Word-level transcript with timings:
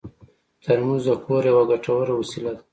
ترموز 0.63 1.03
د 1.07 1.11
کور 1.25 1.43
یوه 1.51 1.63
ګټوره 1.71 2.13
وسیله 2.21 2.51
ده. 2.57 2.63